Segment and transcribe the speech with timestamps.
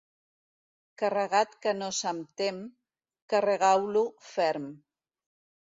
[1.01, 2.59] Carregat que no se'n tem,
[3.35, 4.69] carregau-lo ferm.